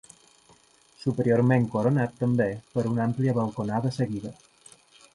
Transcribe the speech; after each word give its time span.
Superiorment 1.03 1.69
coronat 1.77 2.17
també 2.23 2.49
per 2.75 2.87
una 2.95 3.07
àmplia 3.07 3.39
balconada 3.39 3.97
seguida. 4.03 4.37